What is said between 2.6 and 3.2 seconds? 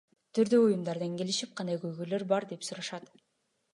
сурашат.